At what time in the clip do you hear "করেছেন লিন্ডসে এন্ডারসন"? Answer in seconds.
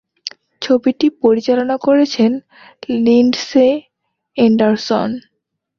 1.85-5.09